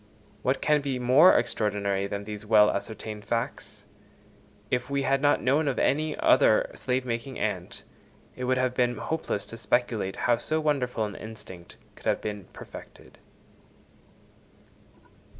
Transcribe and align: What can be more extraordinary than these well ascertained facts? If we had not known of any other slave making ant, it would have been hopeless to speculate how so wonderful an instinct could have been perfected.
What 0.41 0.63
can 0.63 0.81
be 0.81 0.97
more 0.97 1.37
extraordinary 1.37 2.07
than 2.07 2.23
these 2.23 2.43
well 2.43 2.71
ascertained 2.71 3.23
facts? 3.23 3.85
If 4.71 4.89
we 4.89 5.03
had 5.03 5.21
not 5.21 5.43
known 5.43 5.67
of 5.67 5.77
any 5.77 6.17
other 6.17 6.71
slave 6.73 7.05
making 7.05 7.37
ant, 7.37 7.83
it 8.35 8.45
would 8.45 8.57
have 8.57 8.73
been 8.73 8.97
hopeless 8.97 9.45
to 9.45 9.57
speculate 9.57 10.15
how 10.25 10.37
so 10.37 10.59
wonderful 10.59 11.05
an 11.05 11.13
instinct 11.15 11.77
could 11.95 12.07
have 12.07 12.19
been 12.19 12.45
perfected. 12.45 13.19